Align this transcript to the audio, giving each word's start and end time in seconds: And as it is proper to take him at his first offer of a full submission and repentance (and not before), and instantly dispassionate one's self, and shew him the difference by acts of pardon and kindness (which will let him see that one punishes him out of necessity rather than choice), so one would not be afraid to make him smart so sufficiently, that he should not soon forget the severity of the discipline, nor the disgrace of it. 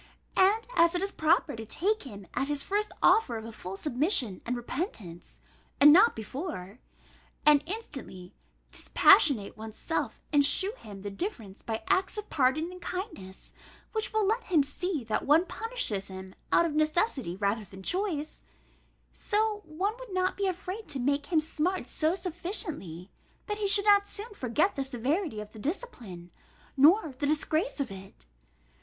And 0.35 0.67
as 0.75 0.95
it 0.95 1.03
is 1.03 1.11
proper 1.11 1.55
to 1.55 1.63
take 1.63 2.01
him 2.01 2.25
at 2.33 2.47
his 2.47 2.63
first 2.63 2.91
offer 3.03 3.37
of 3.37 3.45
a 3.45 3.51
full 3.51 3.77
submission 3.77 4.41
and 4.47 4.55
repentance 4.57 5.39
(and 5.79 5.93
not 5.93 6.15
before), 6.15 6.79
and 7.45 7.61
instantly 7.67 8.33
dispassionate 8.71 9.55
one's 9.55 9.75
self, 9.75 10.19
and 10.33 10.43
shew 10.43 10.73
him 10.73 11.03
the 11.03 11.11
difference 11.11 11.61
by 11.61 11.83
acts 11.87 12.17
of 12.17 12.31
pardon 12.31 12.71
and 12.71 12.81
kindness 12.81 13.53
(which 13.91 14.11
will 14.11 14.25
let 14.25 14.45
him 14.45 14.63
see 14.63 15.03
that 15.03 15.27
one 15.27 15.45
punishes 15.45 16.07
him 16.07 16.33
out 16.51 16.65
of 16.65 16.73
necessity 16.73 17.35
rather 17.37 17.63
than 17.63 17.83
choice), 17.83 18.41
so 19.13 19.61
one 19.65 19.93
would 19.99 20.11
not 20.11 20.35
be 20.35 20.47
afraid 20.47 20.87
to 20.87 20.97
make 20.99 21.27
him 21.27 21.39
smart 21.39 21.87
so 21.87 22.15
sufficiently, 22.15 23.11
that 23.45 23.59
he 23.59 23.67
should 23.67 23.85
not 23.85 24.07
soon 24.07 24.33
forget 24.33 24.75
the 24.75 24.83
severity 24.83 25.39
of 25.39 25.53
the 25.53 25.59
discipline, 25.59 26.31
nor 26.75 27.13
the 27.19 27.27
disgrace 27.27 27.79
of 27.79 27.91
it. 27.91 28.25